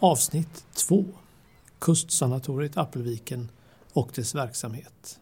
Avsnitt 0.00 0.66
2 0.74 1.04
Kustsanatoriet 1.78 2.76
Appelviken 2.76 3.48
och 3.92 4.10
dess 4.14 4.34
verksamhet. 4.34 5.20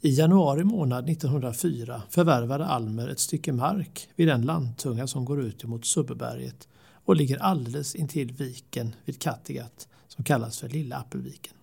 I 0.00 0.10
januari 0.10 0.64
månad 0.64 1.10
1904 1.10 2.02
förvärvade 2.10 2.66
Almer 2.66 3.08
ett 3.08 3.18
stycke 3.18 3.52
mark 3.52 4.08
vid 4.16 4.28
den 4.28 4.42
landtunga 4.42 5.06
som 5.06 5.24
går 5.24 5.40
ut 5.40 5.64
mot 5.64 5.86
Subberget 5.86 6.68
och 7.04 7.16
ligger 7.16 7.38
alldeles 7.38 7.94
intill 7.94 8.32
viken 8.32 8.94
vid 9.04 9.20
Kattegatt 9.20 9.88
som 10.08 10.24
kallas 10.24 10.58
för 10.58 10.68
Lilla 10.68 10.96
Appelviken. 10.96 11.54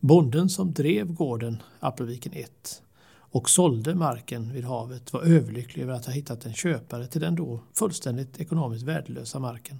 Bonden 0.00 0.48
som 0.48 0.72
drev 0.72 1.12
gården 1.12 1.62
Appelviken 1.80 2.32
1 2.32 2.82
och 3.10 3.50
sålde 3.50 3.94
marken 3.94 4.52
vid 4.52 4.64
havet 4.64 5.12
var 5.12 5.20
överlycklig 5.22 5.82
över 5.82 5.94
att 5.94 6.06
ha 6.06 6.12
hittat 6.12 6.46
en 6.46 6.54
köpare 6.54 7.06
till 7.06 7.20
den 7.20 7.34
då 7.34 7.60
fullständigt 7.74 8.40
ekonomiskt 8.40 8.84
värdelösa 8.84 9.38
marken. 9.38 9.78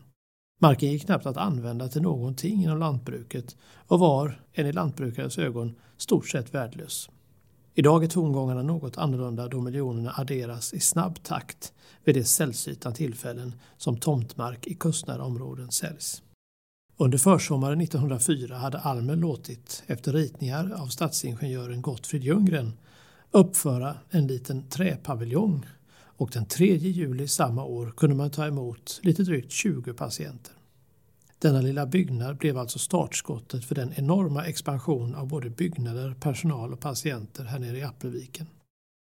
Marken 0.60 0.92
gick 0.92 1.04
knappt 1.04 1.26
att 1.26 1.36
använda 1.36 1.88
till 1.88 2.02
någonting 2.02 2.62
inom 2.62 2.78
lantbruket 2.78 3.56
och 3.86 3.98
var, 3.98 4.40
enligt 4.52 4.74
lantbrukares 4.74 5.38
ögon, 5.38 5.74
stort 5.96 6.28
sett 6.28 6.54
värdelös. 6.54 7.10
Idag 7.74 8.04
är 8.04 8.08
tongångarna 8.08 8.62
något 8.62 8.98
annorlunda 8.98 9.48
då 9.48 9.60
miljonerna 9.60 10.12
adderas 10.16 10.74
i 10.74 10.80
snabb 10.80 11.22
takt 11.22 11.72
vid 12.04 12.14
de 12.14 12.24
sällsynta 12.24 12.92
tillfällen 12.92 13.54
som 13.76 13.96
tomtmark 13.96 14.66
i 14.66 14.74
kustnära 14.74 15.24
områden 15.24 15.70
säljs. 15.70 16.22
Under 16.96 17.18
försommaren 17.18 17.80
1904 17.80 18.56
hade 18.56 18.78
Almer 18.78 19.16
låtit, 19.16 19.82
efter 19.86 20.12
ritningar 20.12 20.72
av 20.76 20.86
stadsingenjören 20.86 21.82
Gottfrid 21.82 22.24
Ljunggren, 22.24 22.72
uppföra 23.30 23.94
en 24.10 24.26
liten 24.26 24.68
träpaviljong 24.68 25.66
och 26.00 26.30
den 26.32 26.46
3 26.46 26.76
juli 26.76 27.28
samma 27.28 27.64
år 27.64 27.92
kunde 27.96 28.16
man 28.16 28.30
ta 28.30 28.46
emot 28.46 29.00
lite 29.02 29.22
drygt 29.22 29.52
20 29.52 29.92
patienter. 29.92 30.57
Denna 31.40 31.60
lilla 31.60 31.86
byggnad 31.86 32.36
blev 32.36 32.58
alltså 32.58 32.78
startskottet 32.78 33.64
för 33.64 33.74
den 33.74 33.92
enorma 33.96 34.44
expansion 34.44 35.14
av 35.14 35.28
både 35.28 35.50
byggnader, 35.50 36.14
personal 36.20 36.72
och 36.72 36.80
patienter 36.80 37.44
här 37.44 37.58
nere 37.58 37.78
i 37.78 37.82
Appelviken. 37.82 38.46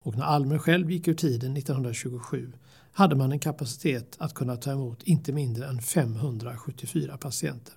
Och 0.05 0.17
när 0.17 0.25
Almer 0.25 0.59
själv 0.59 0.91
gick 0.91 1.09
ur 1.09 1.15
tiden 1.15 1.57
1927 1.57 2.53
hade 2.93 3.17
man 3.17 3.33
en 3.33 3.39
kapacitet 3.39 4.17
att 4.19 4.35
kunna 4.35 4.57
ta 4.57 4.73
emot 4.73 5.03
inte 5.03 5.33
mindre 5.33 5.67
än 5.67 5.83
574 5.83 7.17
patienter. 7.17 7.75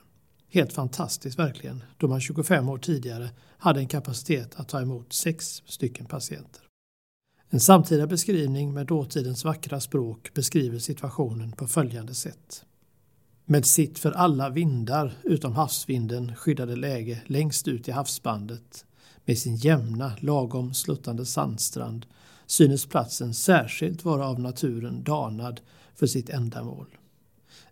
Helt 0.50 0.74
fantastiskt 0.74 1.40
verkligen, 1.40 1.84
då 1.98 2.08
man 2.08 2.22
25 2.22 2.70
år 2.70 2.78
tidigare 2.78 3.30
hade 3.58 3.80
en 3.80 3.88
kapacitet 3.88 4.56
att 4.56 4.70
ta 4.70 4.82
emot 4.82 5.14
sex 5.14 5.64
stycken 5.66 6.06
patienter. 6.06 6.62
En 7.50 7.60
samtida 7.60 8.08
beskrivning 8.08 8.74
med 8.74 8.88
dåtidens 8.88 9.46
vackra 9.46 9.80
språk 9.80 10.34
beskriver 10.34 10.80
situationen 10.80 11.52
på 11.52 11.68
följande 11.68 12.14
sätt. 12.14 12.64
Med 13.50 13.66
sitt 13.66 14.00
för 14.00 14.12
alla 14.12 14.50
vindar 14.50 15.14
utom 15.24 15.56
havsvinden 15.56 16.36
skyddade 16.36 16.76
läge 16.76 17.22
längst 17.26 17.68
ut 17.68 17.88
i 17.88 17.92
havsbandet 17.92 18.86
med 19.26 19.38
sin 19.38 19.56
jämna, 19.56 20.12
lagom 20.20 20.74
sluttande 20.74 21.26
sandstrand 21.26 22.06
synes 22.46 22.86
platsen 22.86 23.34
särskilt 23.34 24.06
vara 24.06 24.28
av 24.28 24.40
naturen 24.40 25.04
danad 25.04 25.62
för 25.96 26.08
sitt 26.08 26.30
ändamål. 26.30 26.88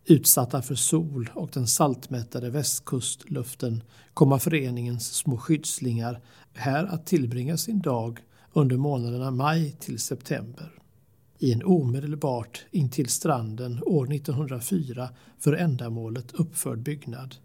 Utsatta 0.05 0.61
för 0.61 0.75
sol 0.75 1.29
och 1.33 1.49
den 1.53 1.67
saltmättade 1.67 2.49
västkustluften 2.49 3.83
komma 4.13 4.39
föreningens 4.39 5.13
små 5.13 5.37
skyddslingar 5.37 6.21
här 6.53 6.85
att 6.85 7.07
tillbringa 7.07 7.57
sin 7.57 7.81
dag 7.81 8.19
under 8.53 8.77
månaderna 8.77 9.31
maj 9.31 9.71
till 9.79 9.99
september. 9.99 10.71
I 11.39 11.53
en 11.53 11.63
omedelbart 11.63 12.65
intill 12.71 13.09
stranden 13.09 13.83
år 13.83 14.13
1904 14.13 15.09
för 15.39 15.53
ändamålet 15.53 16.31
uppförd 16.31 16.79
byggnad 16.79 17.35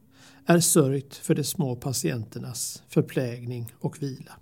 är 0.47 0.61
sörjt 0.61 1.15
för 1.15 1.34
de 1.34 1.45
små 1.45 1.77
patienternas 1.77 2.83
förplägning 2.89 3.73
och 3.81 4.03
vila. 4.03 4.33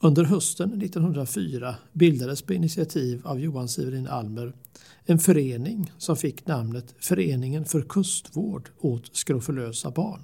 Under 0.00 0.24
hösten 0.24 0.82
1904 0.82 1.74
bildades 1.92 2.42
på 2.42 2.54
initiativ 2.54 3.26
av 3.26 3.40
Johan 3.40 3.68
Severin 3.68 4.06
Almer 4.06 4.52
en 5.04 5.18
förening 5.18 5.92
som 5.98 6.16
fick 6.16 6.46
namnet 6.46 6.94
Föreningen 6.98 7.64
för 7.64 7.82
kustvård 7.82 8.68
åt 8.80 9.16
skrofulösa 9.16 9.90
barn. 9.90 10.20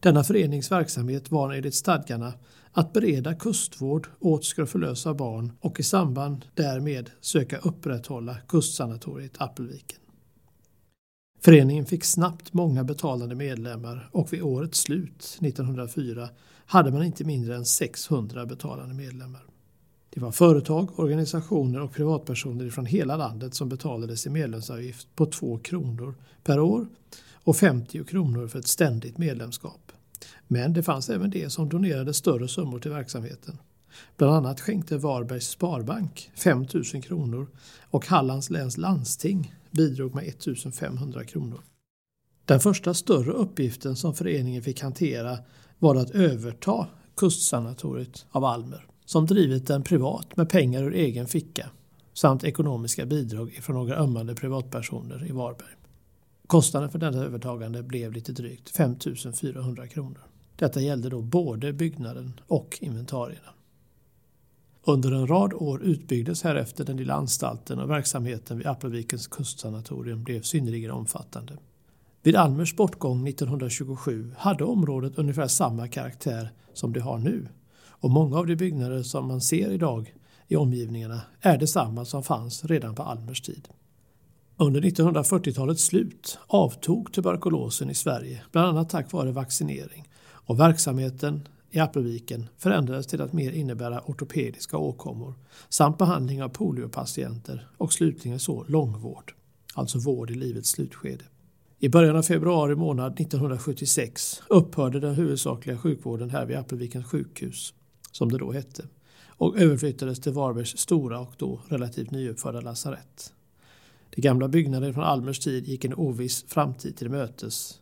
Denna 0.00 0.24
förenings 0.24 0.72
verksamhet 0.72 1.30
var 1.30 1.52
enligt 1.52 1.74
stadgarna 1.74 2.32
att 2.72 2.92
bereda 2.92 3.34
kustvård 3.34 4.08
åt 4.20 4.44
skrofulösa 4.44 5.14
barn 5.14 5.52
och 5.60 5.80
i 5.80 5.82
samband 5.82 6.46
därmed 6.54 7.10
söka 7.20 7.58
upprätthålla 7.58 8.36
kustsanatoriet 8.48 9.32
Appelviken. 9.38 9.98
Föreningen 11.40 11.86
fick 11.86 12.04
snabbt 12.04 12.52
många 12.52 12.84
betalande 12.84 13.34
medlemmar 13.34 14.08
och 14.12 14.32
vid 14.32 14.42
årets 14.42 14.78
slut 14.78 15.38
1904 15.40 16.28
hade 16.66 16.90
man 16.90 17.04
inte 17.04 17.24
mindre 17.24 17.56
än 17.56 17.64
600 17.64 18.46
betalande 18.46 18.94
medlemmar. 18.94 19.42
Det 20.16 20.22
var 20.22 20.32
företag, 20.32 20.98
organisationer 20.98 21.80
och 21.80 21.92
privatpersoner 21.92 22.70
från 22.70 22.86
hela 22.86 23.16
landet 23.16 23.54
som 23.54 23.68
betalade 23.68 24.16
sin 24.16 24.32
medlemsavgift 24.32 25.08
på 25.16 25.26
2 25.26 25.58
kronor 25.58 26.14
per 26.44 26.60
år 26.60 26.86
och 27.32 27.56
50 27.56 28.04
kronor 28.04 28.48
för 28.48 28.58
ett 28.58 28.66
ständigt 28.66 29.18
medlemskap. 29.18 29.92
Men 30.48 30.72
det 30.72 30.82
fanns 30.82 31.10
även 31.10 31.30
de 31.30 31.50
som 31.50 31.68
donerade 31.68 32.14
större 32.14 32.48
summor 32.48 32.78
till 32.78 32.90
verksamheten. 32.90 33.58
Bland 34.16 34.34
annat 34.34 34.60
skänkte 34.60 34.98
Varbergs 34.98 35.48
Sparbank 35.48 36.30
5 36.34 36.66
000 36.74 37.02
kronor 37.02 37.46
och 37.90 38.06
Hallands 38.06 38.50
läns 38.50 38.76
landsting 38.76 39.54
bidrog 39.70 40.14
med 40.14 40.28
1 40.28 40.74
500 40.74 41.24
kronor. 41.24 41.60
Den 42.44 42.60
första 42.60 42.94
större 42.94 43.32
uppgiften 43.32 43.96
som 43.96 44.14
föreningen 44.14 44.62
fick 44.62 44.82
hantera 44.82 45.38
var 45.78 45.94
att 45.94 46.10
överta 46.10 46.86
kustsanatoriet 47.16 48.26
av 48.30 48.44
Almer 48.44 48.86
som 49.06 49.26
drivit 49.26 49.66
den 49.66 49.82
privat 49.82 50.36
med 50.36 50.48
pengar 50.48 50.82
ur 50.82 50.94
egen 50.94 51.26
ficka 51.26 51.70
samt 52.14 52.44
ekonomiska 52.44 53.06
bidrag 53.06 53.58
från 53.62 53.76
några 53.76 53.96
ömmande 53.96 54.34
privatpersoner 54.34 55.26
i 55.28 55.32
Varberg. 55.32 55.76
Kostnaden 56.46 56.90
för 56.90 56.98
detta 56.98 57.18
övertagande 57.18 57.82
blev 57.82 58.12
lite 58.12 58.32
drygt 58.32 58.68
5 58.68 58.96
400 59.40 59.86
kronor. 59.86 60.20
Detta 60.56 60.80
gällde 60.80 61.08
då 61.08 61.22
både 61.22 61.72
byggnaden 61.72 62.40
och 62.46 62.78
inventarierna. 62.80 63.50
Under 64.84 65.12
en 65.12 65.26
rad 65.26 65.54
år 65.54 65.82
utbyggdes 65.82 66.42
härefter 66.42 66.84
den 66.84 66.96
lilla 66.96 67.14
anstalten 67.14 67.78
och 67.78 67.90
verksamheten 67.90 68.58
vid 68.58 68.66
Appelvikens 68.66 69.26
kustsanatorium 69.26 70.24
blev 70.24 70.42
synnerligen 70.42 70.90
omfattande. 70.90 71.56
Vid 72.22 72.36
Almers 72.36 72.76
bortgång 72.76 73.28
1927 73.28 74.34
hade 74.38 74.64
området 74.64 75.18
ungefär 75.18 75.46
samma 75.46 75.88
karaktär 75.88 76.52
som 76.72 76.92
det 76.92 77.00
har 77.00 77.18
nu 77.18 77.48
och 78.00 78.10
många 78.10 78.38
av 78.38 78.46
de 78.46 78.56
byggnader 78.56 79.02
som 79.02 79.28
man 79.28 79.40
ser 79.40 79.70
idag 79.70 80.14
i 80.48 80.56
omgivningarna 80.56 81.20
är 81.40 81.58
detsamma 81.58 82.04
som 82.04 82.22
fanns 82.22 82.64
redan 82.64 82.94
på 82.94 83.02
Almers 83.02 83.40
tid. 83.40 83.68
Under 84.56 84.80
1940-talets 84.80 85.84
slut 85.84 86.38
avtog 86.46 87.12
tuberkulosen 87.12 87.90
i 87.90 87.94
Sverige, 87.94 88.42
bland 88.52 88.68
annat 88.68 88.90
tack 88.90 89.12
vare 89.12 89.32
vaccinering 89.32 90.08
och 90.28 90.60
verksamheten 90.60 91.48
i 91.70 91.78
Appelviken 91.78 92.46
förändrades 92.58 93.06
till 93.06 93.22
att 93.22 93.32
mer 93.32 93.52
innebära 93.52 94.02
ortopediska 94.06 94.76
åkommor 94.76 95.34
samt 95.68 95.98
behandling 95.98 96.42
av 96.42 96.48
poliopatienter 96.48 97.68
och 97.76 97.92
slutligen 97.92 98.38
så 98.38 98.64
långvård, 98.68 99.32
alltså 99.74 99.98
vård 99.98 100.30
i 100.30 100.34
livets 100.34 100.70
slutskede. 100.70 101.24
I 101.78 101.88
början 101.88 102.16
av 102.16 102.22
februari 102.22 102.74
månad 102.74 103.20
1976 103.20 104.42
upphörde 104.48 105.00
den 105.00 105.14
huvudsakliga 105.14 105.78
sjukvården 105.78 106.30
här 106.30 106.46
vid 106.46 106.56
Appelvikens 106.56 107.06
sjukhus, 107.06 107.74
som 108.16 108.32
det 108.32 108.38
då 108.38 108.52
hette, 108.52 108.84
och 109.26 109.58
överflyttades 109.58 110.20
till 110.20 110.32
Varbergs 110.32 110.78
stora 110.78 111.20
och 111.20 111.32
då 111.36 111.60
relativt 111.68 112.10
nyuppförda 112.10 112.60
lasarett. 112.60 113.32
De 114.10 114.20
gamla 114.20 114.48
byggnaderna 114.48 114.94
från 114.94 115.04
Almers 115.04 115.38
tid 115.38 115.68
gick 115.68 115.84
en 115.84 115.94
oviss 115.94 116.44
framtid 116.48 116.96
till 116.96 117.10
mötes 117.10 117.80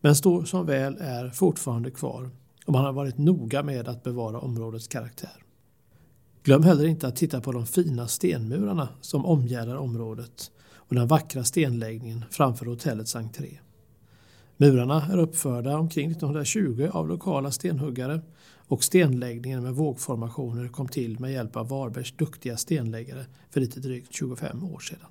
men 0.00 0.16
står 0.16 0.44
som 0.44 0.66
väl 0.66 0.96
är 1.00 1.30
fortfarande 1.30 1.90
kvar 1.90 2.30
och 2.66 2.72
man 2.72 2.84
har 2.84 2.92
varit 2.92 3.18
noga 3.18 3.62
med 3.62 3.88
att 3.88 4.02
bevara 4.02 4.40
områdets 4.40 4.88
karaktär. 4.88 5.44
Glöm 6.42 6.62
heller 6.62 6.86
inte 6.86 7.06
att 7.06 7.16
titta 7.16 7.40
på 7.40 7.52
de 7.52 7.66
fina 7.66 8.08
stenmurarna 8.08 8.88
som 9.00 9.26
omgärdar 9.26 9.76
området 9.76 10.50
och 10.74 10.94
den 10.94 11.06
vackra 11.06 11.44
stenläggningen 11.44 12.24
framför 12.30 12.66
hotellets 12.66 13.16
entré. 13.16 13.58
Murarna 14.62 15.06
är 15.12 15.18
uppförda 15.18 15.78
omkring 15.78 16.10
1920 16.10 16.88
av 16.92 17.08
lokala 17.08 17.50
stenhuggare 17.50 18.20
och 18.68 18.84
stenläggningen 18.84 19.62
med 19.62 19.74
vågformationer 19.74 20.68
kom 20.68 20.88
till 20.88 21.20
med 21.20 21.32
hjälp 21.32 21.56
av 21.56 21.68
Varbergs 21.68 22.12
duktiga 22.12 22.56
stenläggare 22.56 23.24
för 23.50 23.60
lite 23.60 23.80
drygt 23.80 24.14
25 24.14 24.64
år 24.64 24.78
sedan. 24.78 25.08